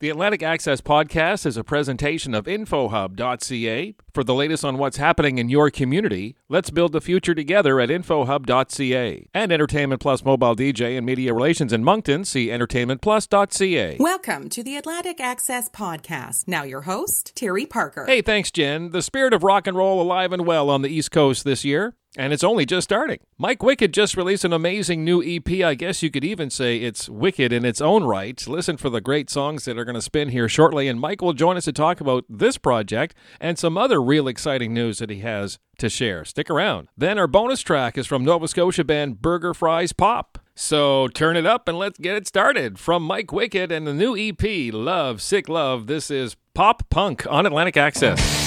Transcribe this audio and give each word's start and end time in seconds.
The 0.00 0.10
Atlantic 0.10 0.44
Access 0.44 0.80
Podcast 0.80 1.44
is 1.44 1.56
a 1.56 1.64
presentation 1.64 2.32
of 2.32 2.44
InfoHub.ca. 2.44 3.96
For 4.18 4.24
the 4.24 4.34
latest 4.34 4.64
on 4.64 4.78
what's 4.78 4.96
happening 4.96 5.38
in 5.38 5.48
your 5.48 5.70
community, 5.70 6.34
let's 6.48 6.70
build 6.70 6.90
the 6.90 7.00
future 7.00 7.36
together 7.36 7.78
at 7.78 7.88
InfoHub.ca. 7.88 9.28
And 9.32 9.52
Entertainment 9.52 10.00
Plus 10.00 10.24
Mobile 10.24 10.56
DJ 10.56 10.96
and 10.96 11.06
Media 11.06 11.32
Relations 11.32 11.72
in 11.72 11.84
Moncton, 11.84 12.24
see 12.24 12.48
EntertainmentPlus.ca. 12.48 13.98
Welcome 14.00 14.48
to 14.48 14.64
the 14.64 14.74
Atlantic 14.74 15.20
Access 15.20 15.68
Podcast. 15.68 16.48
Now, 16.48 16.64
your 16.64 16.80
host, 16.80 17.36
Terry 17.36 17.64
Parker. 17.64 18.06
Hey, 18.06 18.20
thanks, 18.20 18.50
Jen. 18.50 18.90
The 18.90 19.02
spirit 19.02 19.32
of 19.32 19.44
rock 19.44 19.68
and 19.68 19.76
roll 19.76 20.02
alive 20.02 20.32
and 20.32 20.44
well 20.44 20.68
on 20.68 20.82
the 20.82 20.88
East 20.88 21.12
Coast 21.12 21.44
this 21.44 21.64
year. 21.64 21.94
And 22.16 22.32
it's 22.32 22.42
only 22.42 22.64
just 22.64 22.84
starting. 22.84 23.20
Mike 23.36 23.62
Wicked 23.62 23.92
just 23.92 24.16
released 24.16 24.44
an 24.44 24.52
amazing 24.52 25.04
new 25.04 25.22
EP. 25.22 25.48
I 25.62 25.74
guess 25.74 26.02
you 26.02 26.10
could 26.10 26.24
even 26.24 26.48
say 26.48 26.78
it's 26.78 27.08
wicked 27.08 27.52
in 27.52 27.64
its 27.66 27.80
own 27.80 28.04
right. 28.04 28.44
Listen 28.48 28.76
for 28.78 28.88
the 28.88 29.02
great 29.02 29.28
songs 29.28 29.66
that 29.66 29.78
are 29.78 29.84
going 29.84 29.94
to 29.94 30.02
spin 30.02 30.30
here 30.30 30.48
shortly. 30.48 30.88
And 30.88 30.98
Mike 30.98 31.20
will 31.20 31.34
join 31.34 31.56
us 31.58 31.66
to 31.66 31.72
talk 31.72 32.00
about 32.00 32.24
this 32.28 32.56
project 32.56 33.14
and 33.40 33.58
some 33.58 33.76
other 33.76 34.02
real 34.08 34.26
exciting 34.26 34.72
news 34.72 34.98
that 34.98 35.10
he 35.10 35.20
has 35.20 35.58
to 35.78 35.88
share. 35.90 36.24
Stick 36.24 36.48
around. 36.48 36.88
Then 36.96 37.18
our 37.18 37.26
bonus 37.26 37.60
track 37.60 37.98
is 37.98 38.06
from 38.06 38.24
Nova 38.24 38.48
Scotia 38.48 38.82
band 38.82 39.20
Burger 39.20 39.52
Fries 39.52 39.92
Pop. 39.92 40.38
So 40.54 41.06
turn 41.08 41.36
it 41.36 41.46
up 41.46 41.68
and 41.68 41.78
let's 41.78 41.98
get 41.98 42.16
it 42.16 42.26
started. 42.26 42.78
From 42.78 43.02
Mike 43.02 43.32
Wicked 43.32 43.70
and 43.70 43.86
the 43.86 43.94
new 43.94 44.16
EP, 44.16 44.72
Love, 44.72 45.22
Sick 45.22 45.48
Love, 45.48 45.86
this 45.86 46.10
is 46.10 46.36
Pop 46.54 46.88
Punk 46.90 47.26
on 47.30 47.46
Atlantic 47.46 47.76
Access. 47.76 48.37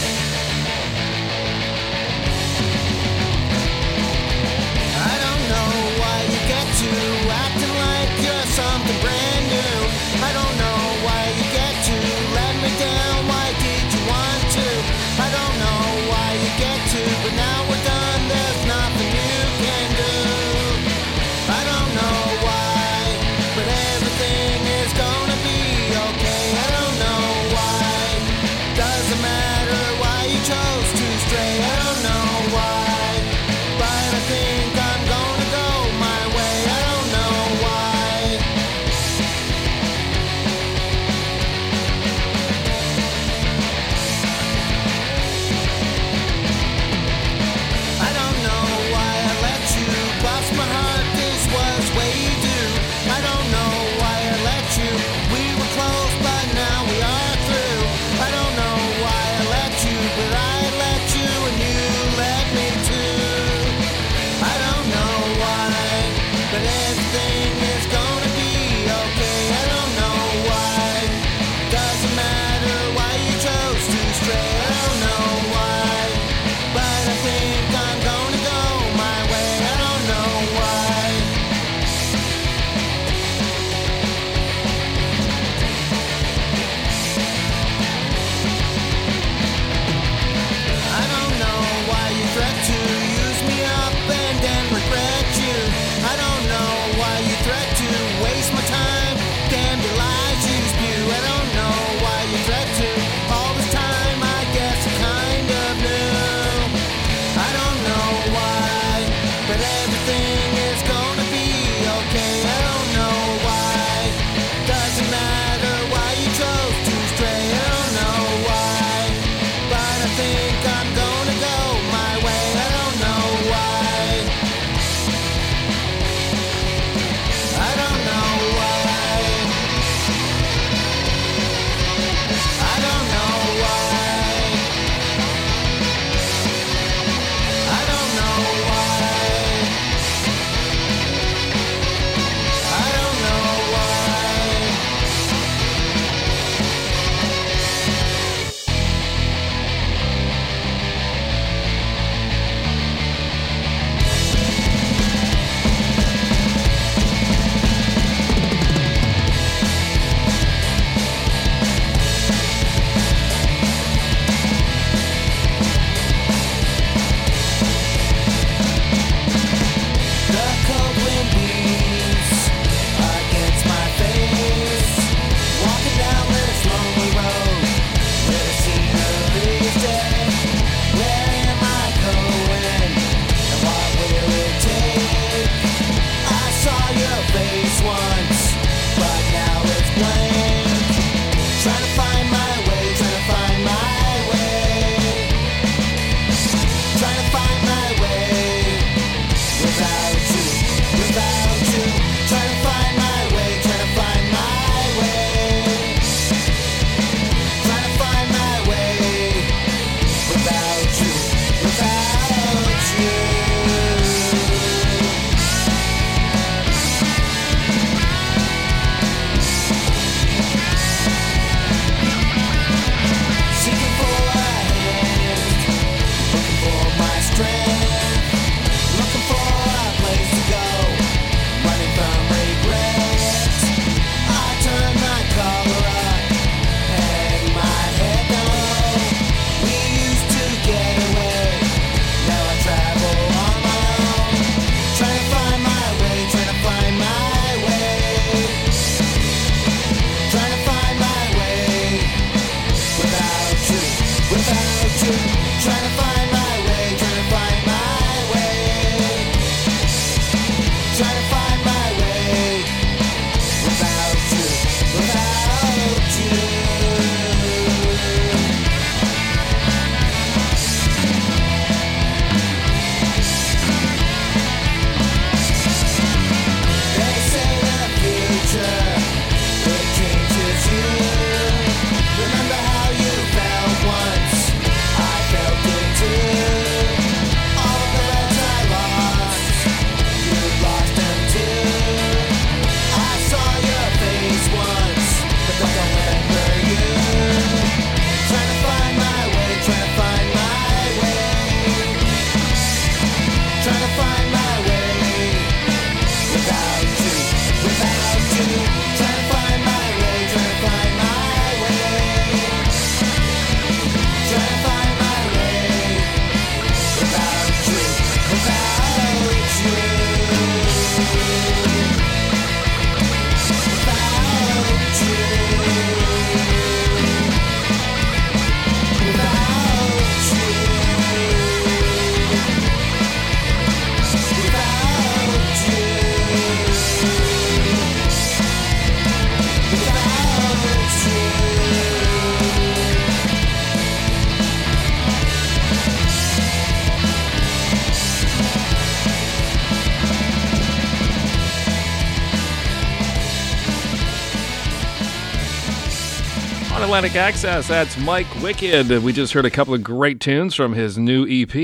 Atlantic 356.92 357.16
Access, 357.16 357.70
that's 357.70 357.98
Mike 358.00 358.28
Wicked. 358.44 358.90
We 359.02 359.14
just 359.14 359.32
heard 359.32 359.46
a 359.46 359.50
couple 359.50 359.74
of 359.74 359.82
great 359.82 360.20
tunes 360.20 360.54
from 360.54 360.74
his 360.74 360.98
new 360.98 361.26
EP. 361.26 361.56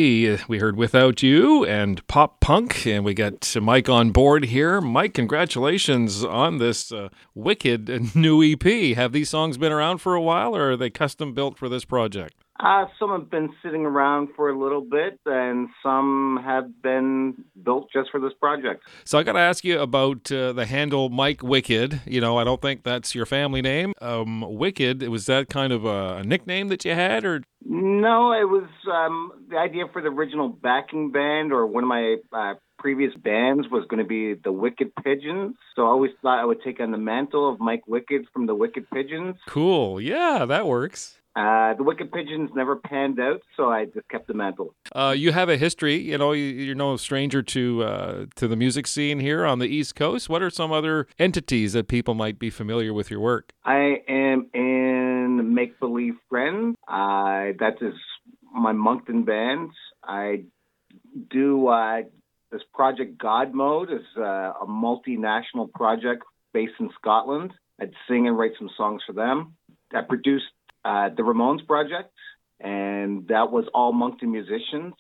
We 0.48 0.60
heard 0.60 0.78
Without 0.78 1.22
You 1.22 1.66
and 1.66 2.08
Pop 2.08 2.40
Punk, 2.40 2.88
and 2.88 3.04
we 3.04 3.14
got 3.14 3.54
Mike 3.62 3.90
on 3.90 4.12
board 4.12 4.46
here. 4.46 4.80
Mike, 4.80 5.14
congratulations 5.14 6.24
on 6.24 6.60
this 6.60 6.94
uh, 6.94 7.10
Wicked 7.36 8.16
new 8.16 8.42
EP. 8.42 8.96
Have 8.96 9.12
these 9.12 9.30
songs 9.30 9.58
been 9.58 9.74
around 9.74 9.98
for 9.98 10.16
a 10.16 10.22
while, 10.22 10.56
or 10.56 10.72
are 10.72 10.78
they 10.78 10.90
custom 10.90 11.34
built 11.34 11.58
for 11.58 11.68
this 11.68 11.84
project? 11.84 12.34
Uh, 12.60 12.86
some 13.00 13.12
have 13.12 13.30
been 13.30 13.50
sitting 13.64 13.86
around 13.86 14.30
for 14.36 14.50
a 14.50 14.58
little 14.58 14.82
bit, 14.82 15.20
and 15.26 15.70
some 15.84 16.40
have 16.44 16.82
been 16.82 17.46
built 17.64 17.88
just 17.94 18.10
for 18.10 18.20
this 18.20 18.34
project. 18.40 18.84
So 19.06 19.20
I 19.20 19.24
got 19.24 19.34
to 19.34 19.40
ask 19.40 19.64
you 19.64 19.80
about 19.80 20.32
uh, 20.32 20.54
the 20.54 20.66
handle 20.66 21.10
Mike 21.10 21.44
Wicked. 21.44 22.02
You 22.06 22.20
know, 22.20 22.38
I 22.38 22.44
don't 22.44 22.62
think 22.62 22.84
that's 22.84 23.14
your 23.14 23.26
family 23.26 23.62
name. 23.62 23.94
Um, 24.02 24.42
Wicked 24.58 25.08
was 25.08 25.28
that 25.28 25.50
kind 25.50 25.72
of 25.72 25.86
a, 25.86 26.18
a 26.18 26.24
nickname 26.24 26.70
that 26.70 26.84
you 26.84 26.94
had, 26.94 27.26
or 27.26 27.44
no? 27.64 28.32
It 28.32 28.50
was 28.50 28.68
um, 28.92 29.32
the 29.50 29.58
idea 29.58 29.86
for 29.94 30.02
the 30.02 30.10
original 30.10 30.50
backing 30.50 31.12
band, 31.12 31.54
or 31.54 31.68
one 31.68 31.84
of 31.84 31.88
my 31.88 32.18
uh, 32.34 32.56
previous 32.80 33.14
bands 33.16 33.68
was 33.70 33.86
going 33.88 34.02
to 34.02 34.08
be 34.08 34.34
the 34.34 34.52
Wicked 34.52 34.92
Pigeons. 35.04 35.56
So 35.76 35.84
I 35.84 35.90
always 35.90 36.12
thought 36.22 36.40
I 36.40 36.46
would 36.46 36.62
take 36.64 36.80
on 36.80 36.92
the 36.92 36.98
mantle 36.98 37.52
of 37.52 37.60
Mike 37.60 37.88
Wicked 37.88 38.26
from 38.34 38.46
the 38.48 38.56
Wicked 38.56 38.90
Pigeons. 38.90 39.36
Cool. 39.48 40.02
Yeah, 40.02 40.46
that 40.46 40.66
works. 40.68 41.20
Uh, 41.38 41.76
the 41.76 41.84
Wicked 41.84 42.12
Pigeons 42.12 42.50
never 42.56 42.76
panned 42.76 43.20
out, 43.20 43.42
so 43.56 43.70
I 43.70 43.86
just 43.86 44.08
kept 44.10 44.26
the 44.28 44.34
mantle. 44.34 44.74
Uh, 44.96 45.14
you 45.16 45.32
have 45.32 45.50
a 45.50 45.58
history, 45.58 45.96
you 45.96 46.18
know. 46.18 46.32
You're 46.32 46.74
no 46.74 46.98
stranger 46.98 47.44
to 47.44 47.84
uh, 47.84 48.26
to 48.38 48.48
the 48.48 48.56
music 48.56 48.88
scene 48.88 49.20
here 49.20 49.46
on 49.46 49.60
the 49.60 49.68
East 49.68 49.96
Coast. 49.96 50.30
What 50.30 50.42
are 50.42 50.50
some 50.50 50.72
other 50.72 51.06
entities 51.20 51.74
that 51.74 51.88
people 51.88 52.16
might 52.16 52.40
be 52.40 52.50
familiar 52.50 52.92
with 52.92 53.12
your 53.12 53.20
work? 53.20 53.54
I 53.64 54.02
am 54.08 54.50
in 54.56 55.54
Make 55.54 55.80
Believe 55.80 56.16
Friends. 56.28 56.76
Uh, 56.88 57.54
that 57.60 57.76
is 57.82 57.94
my 58.52 58.72
Moncton 58.72 59.24
band. 59.24 59.70
I 60.04 60.46
do 61.30 61.68
uh, 61.68 62.02
this 62.52 62.64
project 62.74 63.20
God 63.20 63.54
Mode 63.54 63.92
is 63.92 64.06
uh, 64.18 64.54
a 64.60 64.66
multinational 64.68 65.72
project 65.72 66.24
based 66.52 66.74
in 66.80 66.90
Scotland. 67.00 67.54
I'd 67.80 67.92
sing 68.08 68.28
and 68.28 68.36
write 68.36 68.54
some 68.58 68.72
songs 68.76 69.04
for 69.06 69.14
them. 69.14 69.54
I 69.94 70.02
produced 70.02 70.46
uh, 70.88 71.10
the 71.16 71.24
Ramones 71.24 71.66
project, 71.68 72.14
and 72.60 73.28
that 73.28 73.52
was 73.52 73.66
all 73.74 73.92
Moncton 73.92 74.32
musicians. 74.32 74.94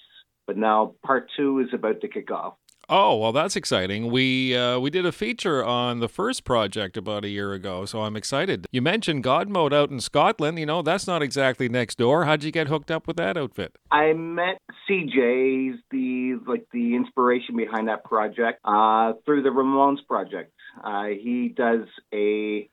But 0.46 0.58
now 0.58 0.96
part 1.06 1.30
two 1.36 1.60
is 1.60 1.68
about 1.74 2.02
to 2.02 2.08
kick 2.08 2.32
off. 2.32 2.56
Oh 2.90 3.18
well, 3.18 3.34
that's 3.34 3.58
exciting. 3.58 4.10
We 4.12 4.56
uh, 4.56 4.80
we 4.80 4.90
did 4.90 5.06
a 5.06 5.12
feature 5.12 5.64
on 5.64 6.00
the 6.00 6.08
first 6.08 6.46
project 6.46 6.96
about 6.96 7.26
a 7.26 7.28
year 7.28 7.52
ago, 7.52 7.84
so 7.84 8.04
I'm 8.04 8.16
excited. 8.16 8.66
You 8.72 8.82
mentioned 8.82 9.24
God 9.24 9.50
Mode 9.50 9.74
out 9.74 9.90
in 9.90 10.00
Scotland. 10.00 10.58
You 10.58 10.66
know 10.66 10.82
that's 10.82 11.06
not 11.06 11.22
exactly 11.22 11.68
next 11.68 11.98
door. 11.98 12.24
How'd 12.24 12.44
you 12.44 12.52
get 12.52 12.68
hooked 12.68 12.90
up 12.90 13.06
with 13.06 13.18
that 13.18 13.36
outfit? 13.36 13.78
I 13.92 14.14
met 14.14 14.62
CJ, 14.90 15.80
the 15.92 16.40
like 16.48 16.66
the 16.72 16.96
inspiration 16.96 17.58
behind 17.58 17.90
that 17.90 18.06
project, 18.06 18.62
uh, 18.64 19.14
through 19.26 19.44
the 19.44 19.50
Ramones 19.50 20.06
project. 20.08 20.54
Uh, 20.82 21.08
he 21.08 21.50
does 21.50 21.88
a 22.14 22.70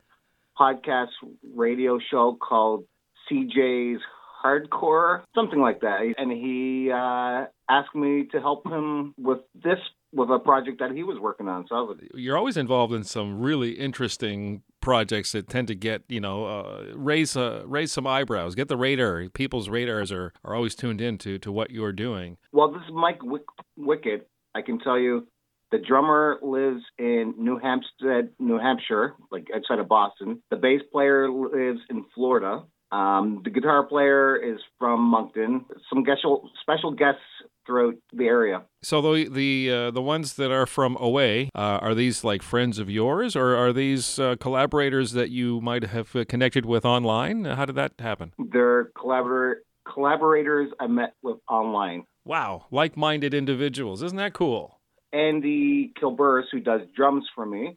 podcast 0.57 1.09
radio 1.57 1.99
show 1.99 2.39
called 2.41 2.85
CJ's 3.31 4.01
Hardcore, 4.45 5.23
something 5.35 5.61
like 5.61 5.81
that. 5.81 6.01
And 6.19 6.31
he 6.31 6.91
uh, 6.93 7.47
asked 7.71 7.95
me 7.95 8.29
to 8.33 8.41
help 8.41 8.67
him 8.67 9.15
with 9.19 9.39
this 9.55 9.79
with 10.13 10.31
a 10.31 10.39
project 10.39 10.79
that 10.79 10.93
he 10.93 11.03
was 11.03 11.19
working 11.19 11.49
on. 11.49 11.67
So 11.69 11.85
was, 11.85 11.99
you're 12.15 12.37
always 12.37 12.57
involved 12.57 12.93
in 12.93 13.03
some 13.03 13.41
really 13.41 13.73
interesting 13.73 14.63
projects 14.81 15.33
that 15.33 15.49
tend 15.49 15.67
to 15.69 15.75
get 15.75 16.03
you 16.09 16.21
know 16.21 16.45
uh, 16.45 16.85
raise 16.95 17.37
uh, 17.37 17.63
raise 17.67 17.91
some 17.91 18.07
eyebrows, 18.07 18.55
get 18.55 18.69
the 18.69 18.77
radar. 18.77 19.29
People's 19.31 19.69
radars 19.69 20.13
are, 20.13 20.33
are 20.45 20.55
always 20.55 20.75
tuned 20.75 21.01
in 21.01 21.19
to, 21.19 21.39
to 21.39 21.51
what 21.51 21.71
you're 21.71 21.93
doing. 21.93 22.37
Well, 22.53 22.71
this 22.71 22.83
is 22.83 22.93
Mike 22.93 23.23
Wick- 23.23 23.43
Wicked. 23.77 24.27
I 24.55 24.63
can 24.63 24.79
tell 24.79 24.99
you, 24.99 25.27
the 25.73 25.79
drummer 25.79 26.39
lives 26.43 26.83
in 26.99 27.35
New 27.37 27.59
Hampstead, 27.59 28.31
New 28.39 28.59
Hampshire, 28.59 29.15
like 29.33 29.49
outside 29.55 29.81
of 29.81 29.89
Boston. 29.89 30.43
The 30.51 30.57
bass 30.57 30.83
player 30.93 31.29
lives 31.31 31.81
in 31.91 32.05
Florida. 32.15 32.63
Um, 32.95 33.41
the 33.43 33.51
guitar 33.51 33.83
player 33.83 34.37
is 34.37 34.61
from 34.79 35.01
Moncton. 35.01 35.65
Some 35.91 36.05
special 36.05 36.49
special 36.63 36.93
guests 36.93 37.23
throughout 37.67 37.95
the 38.13 38.27
area. 38.27 38.63
So 38.83 39.03
the 39.03 39.29
the 39.29 39.71
uh, 39.71 39.91
the 39.91 40.03
ones 40.03 40.35
that 40.35 40.53
are 40.53 40.67
from 40.67 40.97
away 41.01 41.51
uh, 41.57 41.79
are 41.83 41.95
these 41.95 42.23
like 42.23 42.43
friends 42.43 42.79
of 42.79 42.89
yours, 42.89 43.35
or 43.35 43.57
are 43.57 43.73
these 43.73 44.21
uh, 44.21 44.37
collaborators 44.39 45.11
that 45.13 45.31
you 45.31 45.61
might 45.61 45.83
have 45.85 46.15
uh, 46.15 46.25
connected 46.25 46.65
with 46.67 46.85
online? 46.85 47.45
How 47.45 47.65
did 47.65 47.75
that 47.75 47.95
happen? 47.99 48.33
They're 48.39 48.93
collaborator 48.97 49.63
collaborators 49.93 50.71
I 50.79 50.87
met 50.87 51.15
with 51.23 51.39
online. 51.49 52.05
Wow, 52.25 52.67
like-minded 52.71 53.35
individuals, 53.35 54.03
isn't 54.03 54.17
that 54.17 54.33
cool? 54.33 54.81
Andy 55.13 55.93
Kilburris, 56.01 56.47
who 56.51 56.61
does 56.61 56.81
drums 56.97 57.27
for 57.35 57.45
me, 57.45 57.77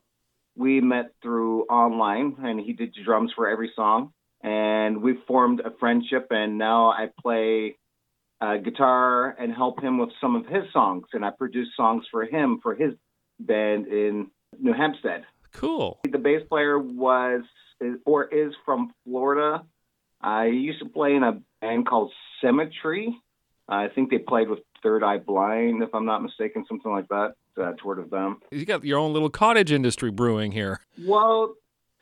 we 0.55 0.79
met 0.79 1.11
through 1.21 1.63
online, 1.63 2.37
and 2.39 2.59
he 2.59 2.71
did 2.71 2.95
drums 3.03 3.31
for 3.35 3.49
every 3.49 3.71
song 3.75 4.13
and 4.41 5.01
we 5.01 5.17
formed 5.27 5.61
a 5.61 5.71
friendship. 5.79 6.27
And 6.31 6.57
now 6.57 6.89
I 6.89 7.09
play 7.21 7.77
uh, 8.39 8.57
guitar 8.57 9.35
and 9.39 9.53
help 9.53 9.81
him 9.81 9.97
with 9.97 10.09
some 10.21 10.35
of 10.35 10.45
his 10.45 10.63
songs, 10.71 11.07
and 11.13 11.25
I 11.25 11.31
produce 11.31 11.69
songs 11.75 12.05
for 12.11 12.23
him 12.23 12.59
for 12.61 12.75
his 12.75 12.93
band 13.39 13.87
in 13.87 14.27
New 14.59 14.73
Hampstead. 14.73 15.23
Cool. 15.53 15.99
The 16.09 16.17
bass 16.17 16.41
player 16.49 16.77
was 16.77 17.41
or 18.05 18.25
is 18.25 18.53
from 18.65 18.91
Florida. 19.03 19.63
I 20.21 20.45
used 20.45 20.79
to 20.79 20.89
play 20.89 21.15
in 21.15 21.23
a 21.23 21.39
band 21.61 21.87
called 21.87 22.11
Symmetry. 22.41 23.15
I 23.69 23.87
think 23.89 24.09
they 24.09 24.17
played 24.17 24.49
with 24.49 24.59
Third 24.81 25.03
Eye 25.03 25.17
Blind, 25.17 25.83
if 25.83 25.89
I'm 25.93 26.05
not 26.05 26.23
mistaken, 26.23 26.65
something 26.67 26.91
like 26.91 27.07
that. 27.09 27.33
Uh, 27.59 27.73
toward 27.79 27.97
of 27.97 28.11
them. 28.11 28.37
You 28.51 28.67
got 28.67 28.83
your 28.83 28.99
own 28.99 29.13
little 29.13 29.31
cottage 29.31 29.71
industry 29.71 30.11
brewing 30.11 30.51
here. 30.51 30.79
Well, 31.03 31.55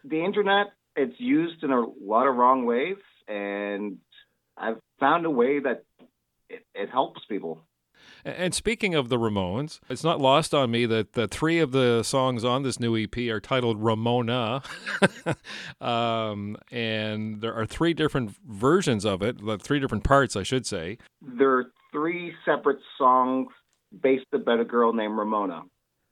the 0.04 0.22
internet 0.22 0.74
it's 0.96 1.20
used 1.20 1.64
in 1.64 1.72
a 1.72 1.86
lot 2.02 2.28
of 2.28 2.36
wrong 2.36 2.66
ways, 2.66 2.98
and 3.28 3.98
I've 4.58 4.78
found 5.00 5.26
a 5.26 5.30
way 5.30 5.60
that 5.60 5.84
it, 6.50 6.66
it 6.74 6.90
helps 6.90 7.22
people. 7.30 7.66
And 8.24 8.54
speaking 8.56 8.96
of 8.96 9.10
the 9.10 9.18
Ramones, 9.18 9.80
it's 9.90 10.04
not 10.04 10.20
lost 10.20 10.54
on 10.54 10.72
me 10.72 10.86
that 10.88 11.14
the 11.14 11.28
three 11.28 11.60
of 11.60 11.72
the 11.72 12.02
songs 12.04 12.44
on 12.44 12.64
this 12.64 12.80
new 12.80 12.98
EP 12.98 13.16
are 13.30 13.40
titled 13.40 13.84
Ramona. 13.84 14.64
um, 15.82 16.58
and 16.72 17.42
there 17.42 17.54
are 17.54 17.66
three 17.66 17.94
different 17.94 18.36
versions 18.48 19.06
of 19.06 19.22
it, 19.22 19.38
three 19.62 19.80
different 19.80 20.04
parts, 20.04 20.36
I 20.36 20.44
should 20.44 20.66
say. 20.66 20.98
There 21.22 21.52
are 21.52 21.66
three 21.92 22.34
separate 22.46 22.80
songs 22.98 23.50
based 24.02 24.26
about 24.34 24.60
a 24.60 24.66
girl 24.66 24.92
named 24.92 25.18
Ramona. 25.18 25.64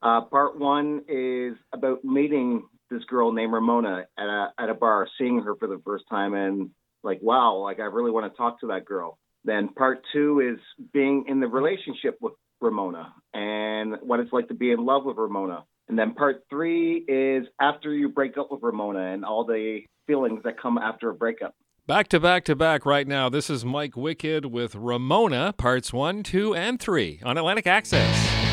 Uh, 0.02 0.20
part 0.22 0.58
one 0.58 1.02
is 1.08 1.56
about 1.72 2.04
meeting 2.04 2.62
this 2.94 3.04
girl 3.04 3.32
named 3.32 3.52
Ramona 3.52 4.04
at 4.18 4.26
a 4.26 4.52
at 4.58 4.70
a 4.70 4.74
bar, 4.74 5.08
seeing 5.18 5.42
her 5.42 5.54
for 5.56 5.66
the 5.68 5.80
first 5.84 6.04
time, 6.08 6.34
and 6.34 6.70
like, 7.02 7.18
wow, 7.20 7.56
like 7.56 7.80
I 7.80 7.84
really 7.84 8.10
want 8.10 8.32
to 8.32 8.36
talk 8.36 8.60
to 8.60 8.68
that 8.68 8.84
girl. 8.84 9.18
Then 9.44 9.68
part 9.68 10.02
two 10.12 10.40
is 10.40 10.58
being 10.92 11.24
in 11.28 11.40
the 11.40 11.46
relationship 11.46 12.16
with 12.20 12.32
Ramona 12.60 13.12
and 13.34 13.96
what 14.02 14.20
it's 14.20 14.32
like 14.32 14.48
to 14.48 14.54
be 14.54 14.70
in 14.70 14.84
love 14.84 15.04
with 15.04 15.18
Ramona. 15.18 15.64
And 15.88 15.98
then 15.98 16.14
part 16.14 16.44
three 16.48 17.04
is 17.06 17.46
after 17.60 17.92
you 17.92 18.08
break 18.08 18.38
up 18.38 18.50
with 18.50 18.62
Ramona 18.62 19.12
and 19.12 19.24
all 19.24 19.44
the 19.44 19.80
feelings 20.06 20.40
that 20.44 20.58
come 20.60 20.78
after 20.78 21.10
a 21.10 21.14
breakup. 21.14 21.54
Back 21.86 22.08
to 22.08 22.20
back 22.20 22.44
to 22.46 22.56
back 22.56 22.86
right 22.86 23.06
now. 23.06 23.28
This 23.28 23.50
is 23.50 23.66
Mike 23.66 23.94
Wicked 23.94 24.46
with 24.46 24.74
Ramona, 24.74 25.52
parts 25.58 25.92
one, 25.92 26.22
two, 26.22 26.54
and 26.54 26.80
three 26.80 27.20
on 27.22 27.36
Atlantic 27.36 27.66
Access. 27.66 28.43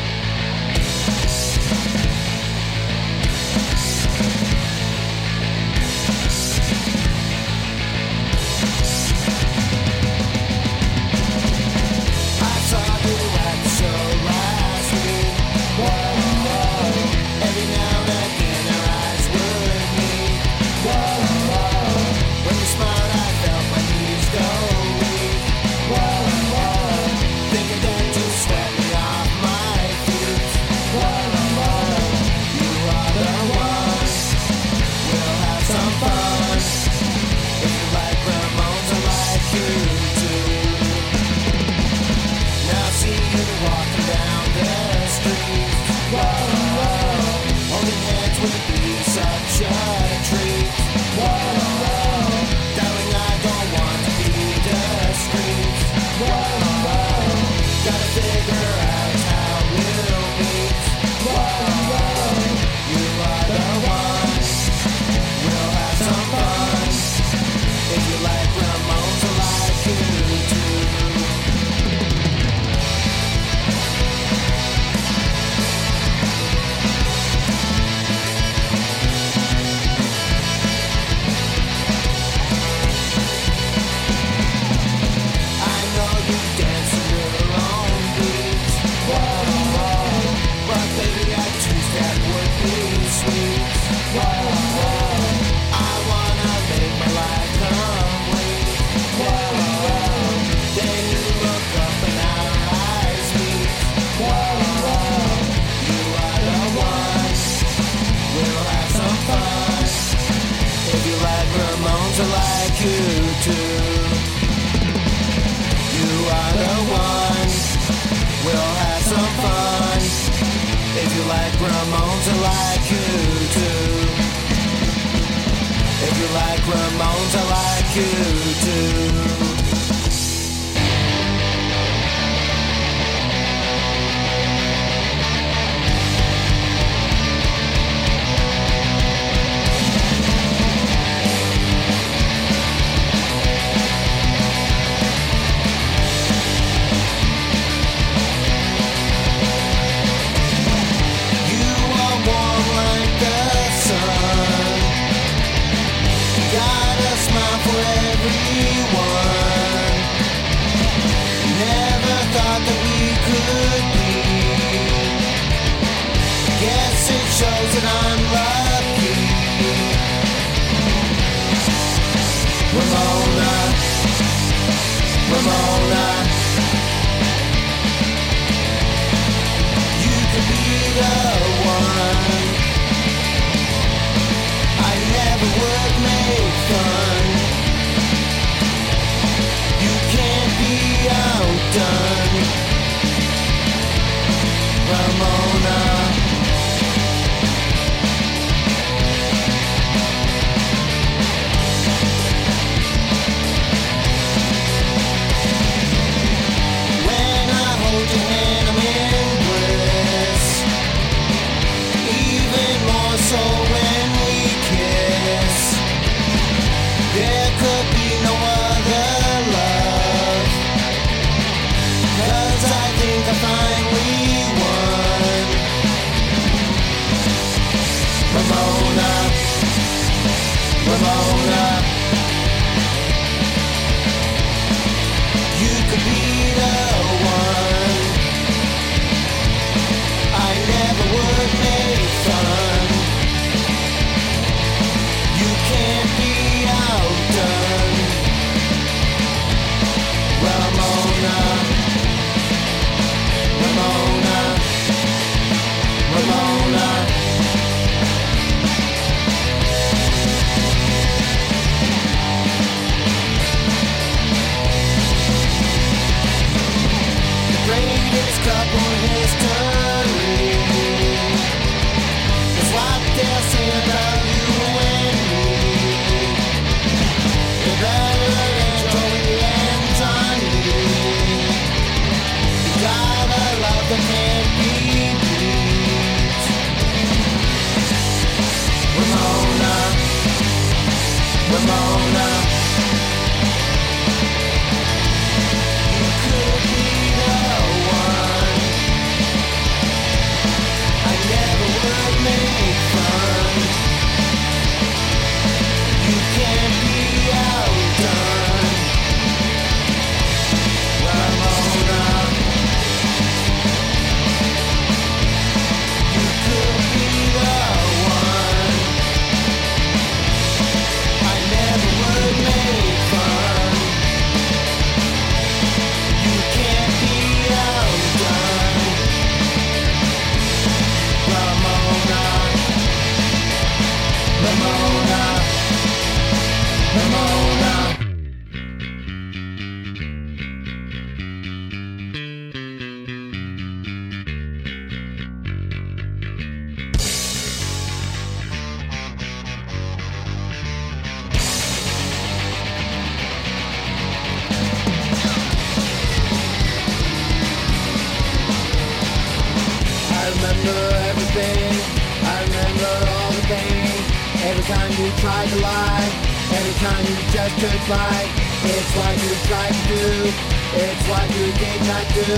Time 365.42 365.50
you 365.50 365.60
lie, 365.60 366.06
every 366.54 366.74
time 366.74 367.04
you 367.04 367.16
just 367.32 367.54
could 367.58 367.80
fight. 367.90 368.30
It's 368.62 368.90
what 368.94 369.14
you 369.24 369.34
tried 369.50 369.74
to 369.74 369.82
do, 369.88 370.30
it's 370.78 371.04
what 371.08 371.26
you 371.34 371.46
did 371.58 371.80
not 371.82 372.06
do. 372.14 372.30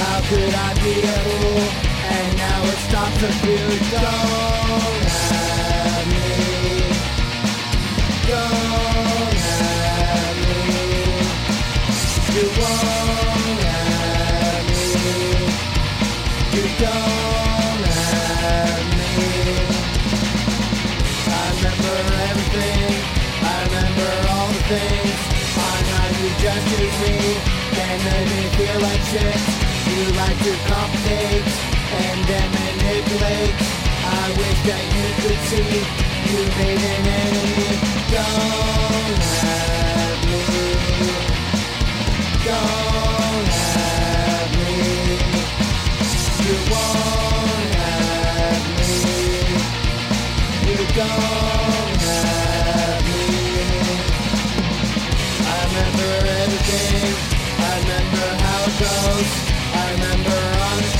How 0.00 0.20
could 0.30 0.54
I 0.54 0.72
be 0.82 0.94
a 0.96 1.16
fool? 1.28 1.60
And 2.08 2.36
now 2.38 2.64
it 2.64 2.78
stops 2.88 3.22
if 3.22 3.44
you 3.44 3.68
don't 3.92 5.04
have 5.28 6.06
me. 6.08 6.24
Don't 8.28 9.44
have 9.52 10.36
me. 10.40 10.56
You 12.32 12.46
won't 12.56 13.60
have 13.60 14.66
me. 14.72 15.04
You 16.56 16.64
don't 16.78 17.27
remember 23.78 24.10
all 24.30 24.48
the 24.48 24.62
things. 24.74 25.18
On 25.58 25.82
how 25.92 26.06
you 26.18 26.28
just 26.42 26.66
use 26.78 26.98
me. 27.04 27.16
Then 27.76 27.96
made 28.04 28.28
me 28.32 28.42
feel 28.56 28.78
like 28.80 29.02
shit. 29.10 29.40
You 29.88 30.02
like 30.18 30.38
to 30.46 30.52
complicate 30.66 31.46
and 32.04 32.18
then 32.30 32.48
manipulate. 32.58 33.54
I 34.04 34.24
wish 34.38 34.58
that 34.68 34.84
you 34.96 35.08
could 35.22 35.40
see 35.50 35.72
you 36.30 36.40
made 36.58 36.82
an 36.94 37.06
enemy. 37.22 37.70
Don't 38.14 39.22
have 39.44 40.20
me. 40.30 40.42
Don't 42.48 43.50
have 43.74 44.50
me. 44.58 44.74
You 46.46 46.56
won't 46.72 47.74
have 47.78 48.64
me. 48.78 48.94
You 50.68 50.80
don't 50.96 51.77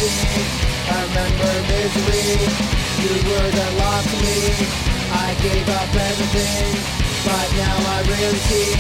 I 0.09 1.05
remember 1.05 1.53
misery. 1.69 2.29
You 3.03 3.13
were 3.29 3.51
the 3.59 3.69
loss 3.79 4.05
to 4.11 4.17
me. 4.25 4.39
I 5.13 5.29
gave 5.43 5.69
up 5.69 5.95
everything, 6.09 6.73
but 7.27 7.49
now 7.61 7.77
I 7.95 7.99
really 8.09 8.41
see 8.49 8.73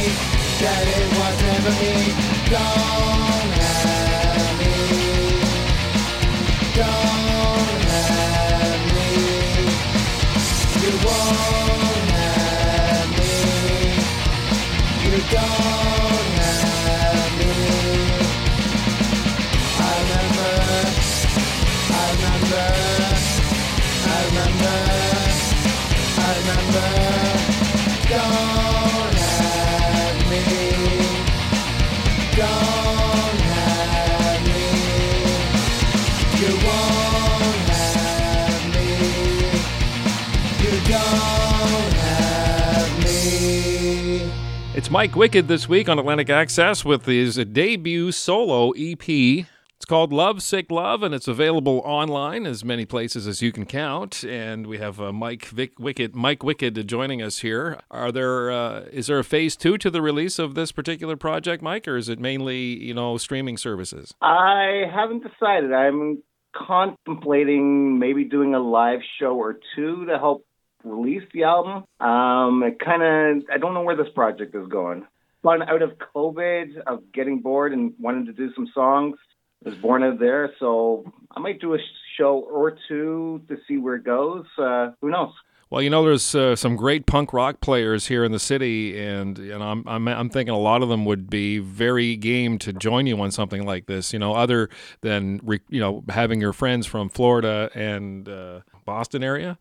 that 0.63 0.85
it 0.97 1.07
was 1.19 1.37
never 1.49 1.75
me. 1.81 1.97
Don't 2.49 3.51
have 3.61 4.53
me. 4.61 4.75
Don't 6.81 7.83
have 7.93 8.83
me. 8.97 9.11
You 10.83 10.93
won't 11.05 12.11
have 12.17 13.11
me. 13.19 13.33
You 15.05 15.17
don't 15.31 16.08
It's 44.79 44.93
Mike 44.93 45.17
Wicked 45.17 45.49
this 45.49 45.69
week 45.69 45.89
on 45.89 45.99
Atlantic 45.99 46.31
Access 46.31 46.85
with 46.85 47.05
his 47.05 47.35
debut 47.35 48.13
solo 48.13 48.71
EP. 48.77 49.09
It's 49.09 49.85
called 49.85 50.13
Love 50.13 50.41
Sick 50.41 50.71
Love, 50.71 51.03
and 51.03 51.13
it's 51.13 51.27
available 51.27 51.83
online 51.85 52.47
as 52.47 52.65
many 52.65 52.85
places 52.85 53.27
as 53.27 53.43
you 53.43 53.51
can 53.51 53.67
count. 53.67 54.23
And 54.23 54.69
we 54.69 54.79
have 54.79 55.01
uh, 55.01 55.13
Mike 55.13 55.47
Vic 55.47 55.81
Wicked, 55.81 56.15
Mike 56.15 56.45
Wicked, 56.45 56.87
joining 56.87 57.21
us 57.21 57.39
here. 57.39 57.81
Are 57.91 58.13
there 58.13 58.53
uh, 58.53 58.83
is 58.93 59.09
there 59.09 59.19
a 59.19 59.25
phase 59.25 59.57
two 59.57 59.79
to 59.79 59.91
the 59.91 60.01
release 60.01 60.39
of 60.39 60.55
this 60.55 60.71
particular 60.71 61.17
project, 61.17 61.61
Mike, 61.61 61.89
or 61.89 61.97
is 61.97 62.09
it 62.09 62.21
mainly 62.21 62.81
you 62.81 62.95
know 62.95 63.17
streaming 63.17 63.57
services? 63.57 64.15
I 64.23 64.85
haven't 64.95 65.25
decided. 65.25 65.73
I'm 65.73 66.23
contemplating 66.55 67.99
maybe 67.99 68.23
doing 68.23 68.55
a 68.55 68.61
live 68.61 69.01
show 69.19 69.35
or 69.35 69.59
two 69.75 70.07
to 70.07 70.19
help 70.19 70.45
release 70.91 71.23
the 71.33 71.45
album. 71.45 71.85
Um, 72.01 72.63
it 72.63 72.79
kind 72.79 73.03
of, 73.03 73.45
I 73.53 73.59
don't 73.59 73.75
know 73.75 73.83
where 73.83 73.97
this 73.97 74.09
project 74.15 74.55
is 74.55 74.67
going. 74.69 75.07
Fun 75.43 75.63
out 75.63 75.83
of 75.83 75.93
COVID, 76.15 76.79
of 76.87 77.13
getting 77.13 77.41
bored 77.41 77.73
and 77.73 77.95
wanting 77.99 78.27
to 78.27 78.33
do 78.33 78.53
some 78.55 78.69
songs. 78.75 79.17
I 79.65 79.71
was 79.71 79.79
born 79.79 80.03
out 80.03 80.19
there, 80.19 80.53
so 80.59 81.05
I 81.35 81.41
might 81.41 81.61
do 81.61 81.75
a 81.75 81.79
show 82.17 82.39
or 82.39 82.77
two 82.89 83.43
to 83.49 83.57
see 83.67 83.77
where 83.77 83.97
it 83.97 84.05
goes. 84.05 84.45
Uh, 84.57 84.91
who 85.01 85.11
knows? 85.11 85.33
Well, 85.71 85.83
you 85.83 85.91
know, 85.91 86.03
there's 86.03 86.35
uh, 86.35 86.57
some 86.57 86.77
great 86.77 87.05
punk 87.05 87.35
rock 87.35 87.61
players 87.61 88.07
here 88.07 88.25
in 88.25 88.33
the 88.33 88.39
city, 88.39 88.99
and 88.99 89.37
know, 89.37 89.61
I'm, 89.61 89.87
I'm 89.87 90.09
I'm 90.09 90.31
thinking 90.31 90.55
a 90.55 90.59
lot 90.59 90.83
of 90.83 90.89
them 90.89 91.05
would 91.05 91.29
be 91.29 91.59
very 91.59 92.17
game 92.17 92.59
to 92.61 92.73
join 92.73 93.07
you 93.07 93.21
on 93.21 93.31
something 93.31 93.67
like 93.67 93.85
this. 93.85 94.15
You 94.15 94.19
know, 94.19 94.35
other 94.35 94.71
than 95.03 95.41
re, 95.43 95.61
you 95.69 95.81
know 95.81 96.05
having 96.09 96.41
your 96.41 96.55
friends 96.55 96.87
from 96.87 97.11
Florida 97.11 97.71
and 97.75 98.31
uh, 98.31 98.61
Boston 98.87 99.23
area, 99.23 99.59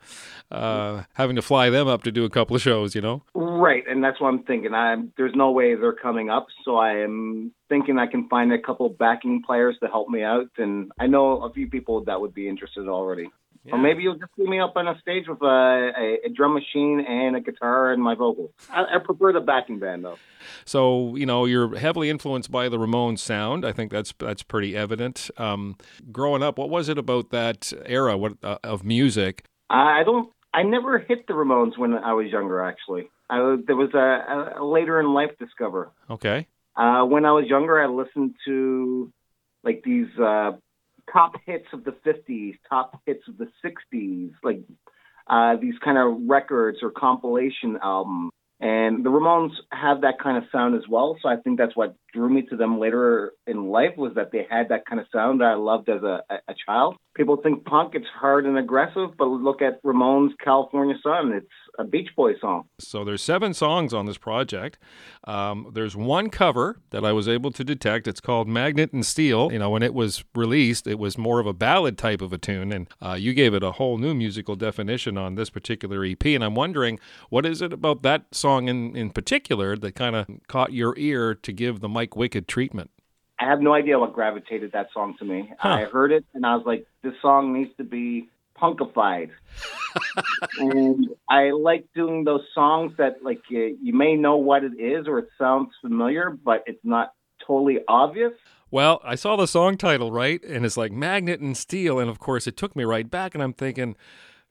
uh, 0.49 1.03
having 1.15 1.35
to 1.35 1.41
fly 1.41 1.69
them 1.69 1.89
up 1.89 2.03
to 2.03 2.11
do 2.13 2.23
a 2.23 2.29
couple 2.29 2.55
of 2.55 2.61
shows. 2.61 2.95
You 2.95 3.01
know, 3.01 3.23
Right, 3.33 3.83
and 3.85 4.01
that's 4.01 4.21
what 4.21 4.29
I'm 4.29 4.43
thinking. 4.43 4.73
I'm, 4.73 5.11
there's 5.17 5.35
no 5.35 5.51
way 5.51 5.75
they're 5.75 5.91
coming 5.91 6.29
up, 6.29 6.47
so 6.63 6.77
I 6.77 6.99
am 6.99 7.51
thinking 7.67 7.99
I 7.99 8.07
can 8.07 8.29
find 8.29 8.53
a 8.53 8.61
couple 8.61 8.87
backing 8.87 9.43
players 9.45 9.75
to 9.81 9.87
help 9.87 10.07
me 10.07 10.23
out, 10.23 10.49
and 10.57 10.89
I 10.97 11.07
know 11.07 11.43
a 11.43 11.51
few 11.51 11.69
people 11.69 12.05
that 12.05 12.21
would 12.21 12.33
be 12.33 12.47
interested 12.47 12.87
already. 12.87 13.29
Or 13.71 13.77
maybe 13.77 14.03
you'll 14.03 14.17
just 14.17 14.31
see 14.37 14.45
me 14.45 14.59
up 14.59 14.73
on 14.75 14.87
a 14.87 14.99
stage 15.01 15.25
with 15.27 15.41
a, 15.41 15.91
a, 15.97 16.27
a 16.27 16.29
drum 16.29 16.53
machine 16.53 16.99
and 17.07 17.35
a 17.35 17.41
guitar 17.41 17.91
and 17.91 18.01
my 18.01 18.15
vocals. 18.15 18.51
I, 18.69 18.95
I 18.95 18.99
prefer 19.03 19.33
the 19.33 19.41
backing 19.41 19.79
band 19.79 20.05
though. 20.05 20.17
So 20.65 21.15
you 21.15 21.25
know 21.25 21.45
you're 21.45 21.77
heavily 21.77 22.09
influenced 22.09 22.51
by 22.51 22.69
the 22.69 22.77
Ramones 22.77 23.19
sound. 23.19 23.65
I 23.65 23.71
think 23.71 23.91
that's 23.91 24.13
that's 24.19 24.43
pretty 24.43 24.75
evident. 24.75 25.29
Um, 25.37 25.75
growing 26.11 26.43
up, 26.43 26.57
what 26.57 26.69
was 26.69 26.87
it 26.89 26.97
about 26.97 27.31
that 27.31 27.73
era 27.85 28.17
what, 28.17 28.33
uh, 28.43 28.57
of 28.63 28.83
music? 28.83 29.43
I 29.69 30.03
don't. 30.03 30.29
I 30.53 30.63
never 30.63 30.97
hit 30.99 31.27
the 31.27 31.33
Ramones 31.33 31.77
when 31.77 31.93
I 31.93 32.13
was 32.13 32.27
younger. 32.31 32.61
Actually, 32.63 33.09
I, 33.29 33.57
there 33.67 33.75
was 33.75 33.93
a, 33.93 34.59
a 34.59 34.63
later 34.63 34.99
in 34.99 35.13
life 35.13 35.31
discover. 35.39 35.91
Okay, 36.09 36.47
Uh, 36.75 37.03
when 37.03 37.25
I 37.25 37.31
was 37.33 37.45
younger, 37.47 37.81
I 37.81 37.87
listened 37.87 38.35
to 38.45 39.11
like 39.63 39.83
these 39.83 40.07
uh, 40.17 40.51
top 41.11 41.33
hits 41.45 41.67
of 41.73 41.83
the 41.83 41.91
50s, 42.05 42.55
top 42.69 43.01
hits 43.05 43.23
of 43.27 43.37
the 43.37 43.47
60s, 43.63 44.31
like 44.43 44.61
uh, 45.27 45.55
these 45.61 45.75
kind 45.83 45.97
of 45.97 46.27
records 46.27 46.79
or 46.81 46.91
compilation 46.91 47.77
albums. 47.81 48.31
And 48.59 49.05
the 49.05 49.09
Ramones 49.09 49.51
have 49.71 50.01
that 50.01 50.19
kind 50.19 50.37
of 50.37 50.43
sound 50.51 50.75
as 50.75 50.87
well. 50.89 51.15
So 51.21 51.29
I 51.29 51.35
think 51.35 51.59
that's 51.59 51.75
what 51.75 51.95
drew 52.13 52.29
me 52.29 52.43
to 52.43 52.55
them 52.55 52.79
later 52.79 53.33
in 53.45 53.67
life 53.69 53.95
was 53.97 54.13
that 54.15 54.31
they 54.31 54.45
had 54.49 54.69
that 54.69 54.85
kind 54.85 54.99
of 54.99 55.07
sound 55.13 55.41
that 55.41 55.45
I 55.45 55.55
loved 55.55 55.89
as 55.89 56.03
a, 56.03 56.21
a 56.29 56.55
child. 56.65 56.95
People 57.15 57.37
think 57.37 57.65
punk, 57.65 57.95
it's 57.95 58.05
hard 58.19 58.45
and 58.45 58.57
aggressive, 58.57 59.17
but 59.17 59.25
look 59.25 59.61
at 59.61 59.81
Ramones' 59.83 60.31
California 60.43 60.95
Sun. 61.03 61.33
It's 61.33 61.47
a 61.79 61.83
Beach 61.83 62.09
Boy 62.15 62.33
song. 62.39 62.63
So 62.79 63.03
there's 63.03 63.21
seven 63.21 63.53
songs 63.53 63.93
on 63.93 64.05
this 64.05 64.17
project. 64.17 64.77
Um, 65.25 65.71
there's 65.73 65.95
one 65.95 66.29
cover 66.29 66.79
that 66.91 67.05
I 67.05 67.11
was 67.11 67.27
able 67.27 67.51
to 67.51 67.63
detect. 67.63 68.07
It's 68.07 68.19
called 68.19 68.47
"Magnet 68.47 68.93
and 68.93 69.05
Steel." 69.05 69.51
You 69.51 69.59
know, 69.59 69.69
when 69.69 69.83
it 69.83 69.93
was 69.93 70.23
released, 70.35 70.87
it 70.87 70.99
was 70.99 71.17
more 71.17 71.39
of 71.39 71.47
a 71.47 71.53
ballad 71.53 71.97
type 71.97 72.21
of 72.21 72.33
a 72.33 72.37
tune, 72.37 72.71
and 72.71 72.87
uh, 73.01 73.13
you 73.13 73.33
gave 73.33 73.53
it 73.53 73.63
a 73.63 73.73
whole 73.73 73.97
new 73.97 74.13
musical 74.13 74.55
definition 74.55 75.17
on 75.17 75.35
this 75.35 75.49
particular 75.49 76.03
EP. 76.03 76.23
And 76.25 76.43
I'm 76.43 76.55
wondering, 76.55 76.99
what 77.29 77.45
is 77.45 77.61
it 77.61 77.73
about 77.73 78.01
that 78.03 78.25
song 78.31 78.67
in 78.67 78.95
in 78.95 79.09
particular 79.11 79.75
that 79.75 79.95
kind 79.95 80.15
of 80.15 80.27
caught 80.47 80.73
your 80.73 80.93
ear 80.97 81.35
to 81.35 81.51
give 81.51 81.79
the 81.79 81.89
Mike 81.89 82.06
Wicked 82.15 82.47
treatment? 82.47 82.91
I 83.39 83.45
have 83.45 83.61
no 83.61 83.73
idea 83.73 83.99
what 83.99 84.13
gravitated 84.13 84.71
that 84.71 84.87
song 84.93 85.15
to 85.19 85.25
me. 85.25 85.53
I 85.61 85.83
heard 85.83 86.11
it 86.11 86.25
and 86.33 86.45
I 86.45 86.55
was 86.55 86.65
like, 86.65 86.87
this 87.03 87.13
song 87.21 87.53
needs 87.53 87.69
to 87.77 87.83
be 87.83 88.29
punkified. 88.59 89.29
and 90.59 91.07
I 91.29 91.51
like 91.51 91.85
doing 91.93 92.23
those 92.23 92.41
songs 92.55 92.93
that 92.97 93.23
like 93.23 93.41
you, 93.49 93.77
you 93.81 93.93
may 93.93 94.15
know 94.15 94.37
what 94.37 94.63
it 94.63 94.79
is 94.79 95.07
or 95.07 95.19
it 95.19 95.29
sounds 95.37 95.69
familiar, 95.81 96.31
but 96.31 96.63
it's 96.65 96.83
not 96.83 97.13
totally 97.45 97.79
obvious. 97.87 98.33
Well, 98.69 98.99
I 99.03 99.15
saw 99.15 99.35
the 99.35 99.47
song 99.47 99.77
title, 99.77 100.11
right? 100.11 100.43
And 100.43 100.65
it's 100.65 100.75
like 100.75 100.91
Magnet 100.91 101.39
and 101.39 101.55
Steel. 101.55 101.99
And 101.99 102.09
of 102.09 102.19
course, 102.19 102.47
it 102.47 102.57
took 102.57 102.75
me 102.75 102.83
right 102.83 103.09
back. 103.09 103.33
And 103.33 103.41
I'm 103.41 103.53
thinking, 103.53 103.95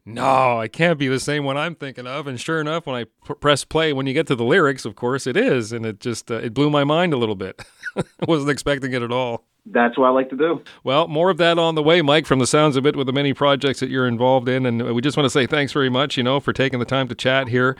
no, 0.07 0.61
it 0.61 0.73
can't 0.73 0.99
be 0.99 1.09
the 1.09 1.19
same 1.21 1.45
one 1.45 1.57
I'm 1.57 1.75
thinking 1.75 2.07
of. 2.07 2.27
And 2.27 2.41
sure 2.41 2.61
enough, 2.61 2.87
when 2.87 2.95
I 2.95 3.05
p- 3.05 3.35
press 3.41 3.65
play, 3.65 3.93
when 3.93 4.07
you 4.07 4.15
get 4.15 4.29
to 4.29 4.37
the 4.37 4.45
lyrics, 4.45 4.85
of 4.85 4.95
course, 4.95 5.27
it 5.27 5.37
is. 5.37 5.73
And 5.73 5.85
it 5.85 6.01
just, 6.01 6.31
uh, 6.31 6.37
it 6.37 6.55
blew 6.55 6.71
my 6.71 6.85
mind 6.85 7.13
a 7.13 7.17
little 7.17 7.35
bit. 7.35 7.61
I 7.97 8.05
wasn't 8.29 8.51
expecting 8.51 8.93
it 8.93 9.03
at 9.03 9.11
all. 9.13 9.45
That's 9.67 9.99
what 9.99 10.07
I 10.07 10.11
like 10.11 10.31
to 10.31 10.37
do. 10.37 10.63
Well, 10.85 11.09
more 11.09 11.31
of 11.31 11.39
that 11.39 11.59
on 11.59 11.75
the 11.75 11.83
way, 11.83 12.01
Mike, 12.01 12.27
from 12.27 12.39
the 12.39 12.47
sounds 12.47 12.77
of 12.77 12.87
it 12.87 12.95
with 12.95 13.07
the 13.07 13.13
many 13.13 13.35
projects 13.35 13.81
that 13.81 13.91
you're 13.91 14.07
involved 14.07 14.49
in. 14.49 14.65
And 14.65 14.95
we 14.95 15.03
just 15.03 15.17
want 15.17 15.25
to 15.25 15.31
say 15.31 15.47
thanks 15.47 15.73
very 15.73 15.91
much, 15.91 16.17
you 16.17 16.23
know, 16.23 16.39
for 16.39 16.53
taking 16.53 16.79
the 16.79 16.85
time 16.85 17.09
to 17.09 17.15
chat 17.15 17.49
here 17.49 17.77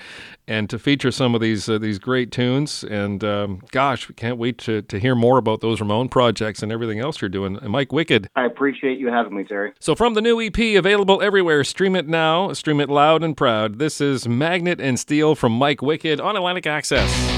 and 0.49 0.69
to 0.71 0.79
feature 0.79 1.11
some 1.11 1.35
of 1.35 1.41
these 1.41 1.69
uh, 1.69 1.79
these 1.79 1.99
great 1.99 2.33
tunes. 2.33 2.85
And 2.85 3.23
um, 3.23 3.63
gosh, 3.71 4.09
we 4.09 4.15
can't 4.15 4.37
wait 4.37 4.59
to, 4.59 4.83
to 4.83 4.99
hear 4.99 5.15
more 5.15 5.39
about 5.39 5.61
those 5.61 5.81
Ramon 5.81 6.09
projects 6.09 6.63
and 6.63 6.73
everything 6.73 6.99
else 6.99 7.21
you're 7.21 7.29
doing. 7.29 7.57
And 7.57 7.71
Mike 7.71 7.93
Wicked. 7.93 8.29
I 8.35 8.47
appreciate 8.47 8.99
you 8.99 9.09
having 9.09 9.37
me, 9.37 9.45
Terry. 9.45 9.73
So, 9.79 9.95
from 9.95 10.15
the 10.15 10.21
new 10.21 10.41
EP 10.41 10.59
available 10.77 11.23
everywhere, 11.23 11.63
stream 11.65 11.95
it 11.95 12.09
now, 12.09 12.53
stream 12.53 12.81
it 12.81 12.89
loud 12.89 13.23
and 13.23 13.37
proud. 13.37 13.79
This 13.79 14.01
is 14.01 14.27
Magnet 14.27 14.81
and 14.81 14.99
Steel 14.99 15.35
from 15.35 15.53
Mike 15.53 15.83
Wicked 15.83 16.21
on 16.21 16.37
Atlantic 16.37 16.67
Access. 16.67 17.36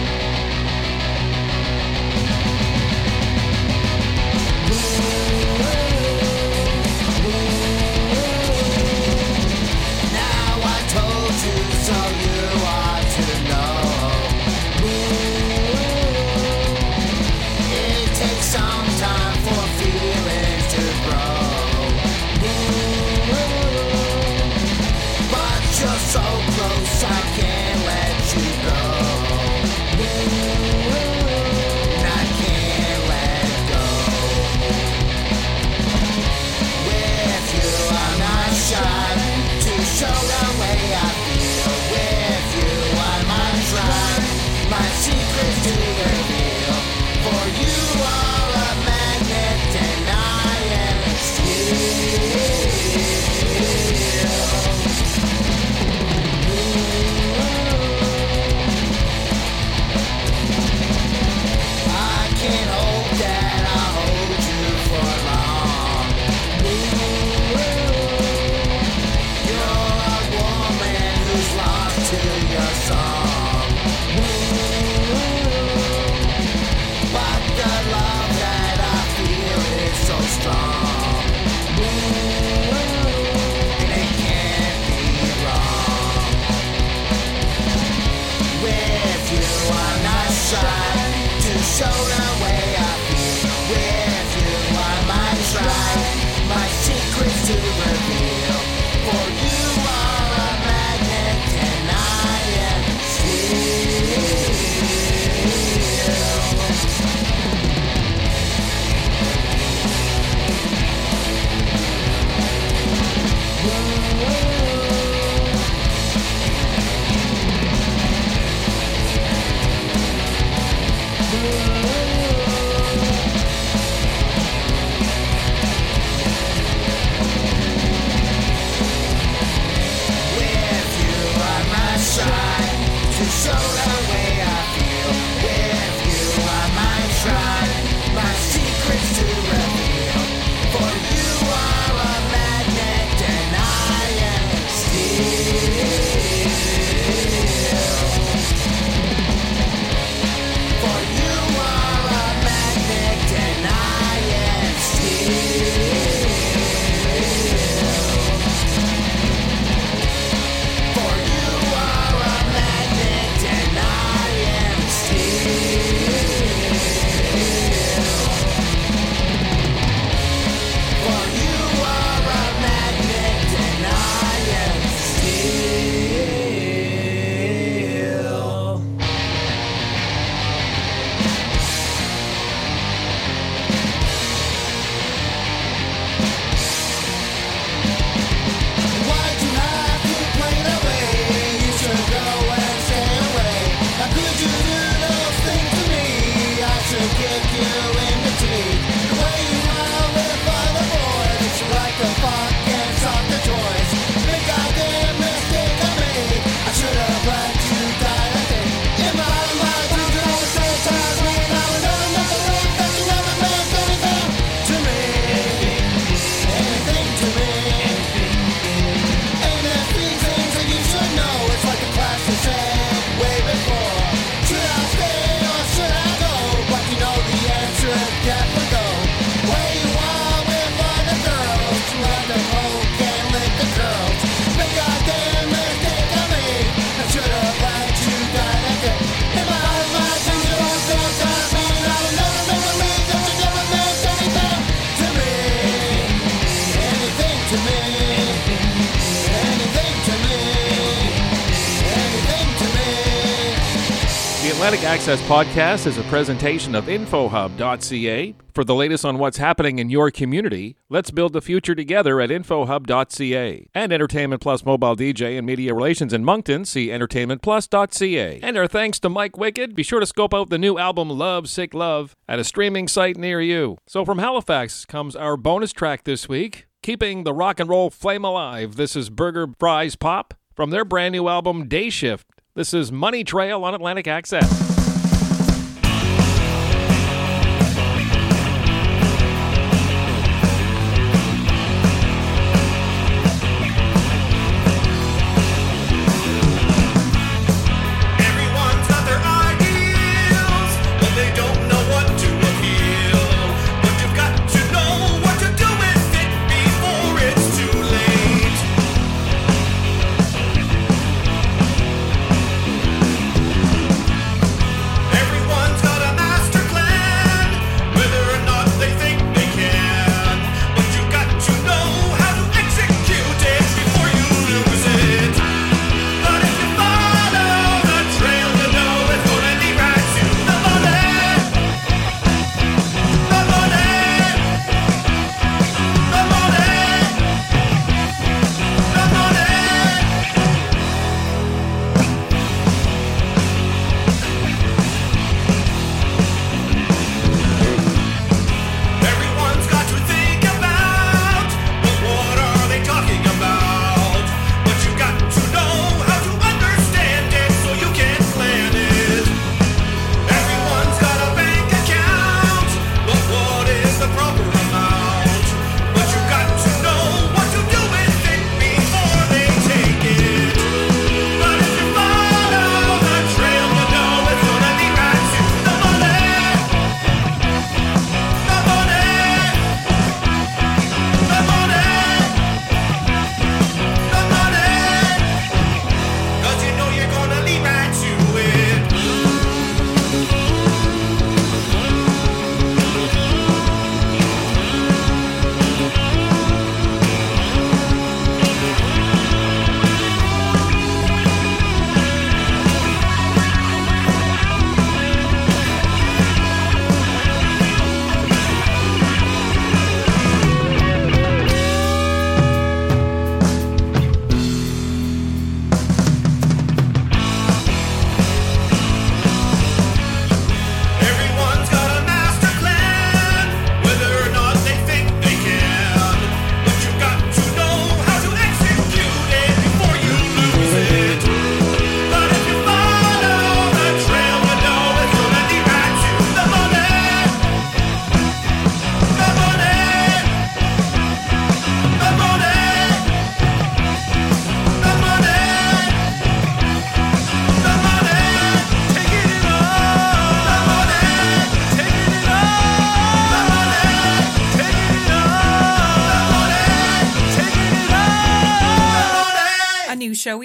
Atlantic 254.59 254.83
Access 254.83 255.23
Podcast 255.23 255.87
is 255.87 255.99
a 255.99 256.03
presentation 256.03 256.75
of 256.75 256.87
InfoHub.ca. 256.87 258.35
For 258.53 258.64
the 258.64 258.75
latest 258.75 259.05
on 259.05 259.18
what's 259.18 259.37
happening 259.37 259.79
in 259.79 259.88
your 259.88 260.11
community, 260.11 260.77
let's 260.88 261.12
build 261.12 261.33
the 261.33 261.40
future 261.40 261.77
together 261.77 262.21
at 262.21 262.31
InfoHub.ca. 262.31 263.68
And 263.73 263.92
Entertainment 263.92 264.42
Plus 264.42 264.64
Mobile 264.64 264.97
DJ 264.97 265.38
and 265.38 265.47
Media 265.47 265.73
Relations 265.73 266.12
in 266.12 266.25
Moncton, 266.25 266.64
see 266.64 266.88
EntertainmentPlus.ca. 266.88 268.40
And 268.42 268.59
our 268.59 268.66
thanks 268.66 268.99
to 268.99 269.09
Mike 269.09 269.38
Wicked. 269.38 269.77
Be 269.77 269.85
sure 269.85 270.01
to 270.01 270.07
scope 270.07 270.35
out 270.35 270.51
the 270.51 270.59
new 270.59 270.77
album 270.77 271.09
Love 271.09 271.49
Sick 271.49 271.73
Love 271.73 272.16
at 272.29 272.40
a 272.40 272.44
streaming 272.44 272.88
site 272.88 273.16
near 273.16 273.40
you. 273.40 273.79
So 273.87 274.05
from 274.05 274.18
Halifax 274.18 274.85
comes 274.85 275.14
our 275.14 275.37
bonus 275.37 275.73
track 275.73 276.03
this 276.03 276.29
week, 276.29 276.66
keeping 276.83 277.23
the 277.23 277.33
rock 277.33 277.61
and 277.61 277.71
roll 277.71 277.90
flame 277.90 278.25
alive. 278.25 278.75
This 278.75 278.97
is 278.97 279.09
Burger 279.09 279.47
Fries 279.61 279.94
Pop 279.94 280.35
from 280.57 280.71
their 280.71 280.85
brand 280.85 281.12
new 281.12 281.29
album 281.29 281.68
Day 281.68 281.90
Shift. 281.90 282.27
This 282.59 282.75
is 282.75 282.90
Money 282.90 283.23
Trail 283.23 283.62
on 283.62 283.73
Atlantic 283.73 284.09
Access. 284.09 284.78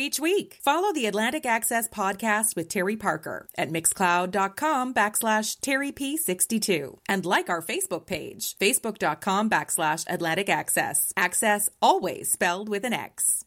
Each 0.04 0.20
week. 0.20 0.60
Follow 0.64 0.94
the 0.94 1.08
Atlantic 1.08 1.46
Access 1.46 1.88
podcast 1.88 2.56
with 2.56 2.70
Terry 2.70 2.96
Parker 2.96 3.48
at 3.58 3.72
mixcloud.com 3.72 4.94
backslash 4.94 5.58
terryp62 5.60 7.00
and 7.10 7.26
like 7.26 7.50
our 7.50 7.62
Facebook 7.62 8.06
page, 8.06 8.56
facebook.com 8.60 9.50
backslash 9.50 10.06
Atlantic 10.08 10.50
Access. 10.50 11.14
Access 11.18 11.70
always 11.82 12.32
spelled 12.32 12.70
with 12.70 12.84
an 12.84 12.94
X. 12.94 13.40